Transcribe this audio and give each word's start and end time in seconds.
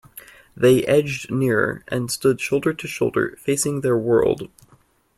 They 0.57 0.83
edged 0.87 1.29
nearer, 1.29 1.83
and 1.87 2.09
stood 2.09 2.41
shoulder 2.41 2.73
to 2.73 2.87
shoulder 2.87 3.35
facing 3.39 3.81
their 3.81 3.99
world. 3.99 4.49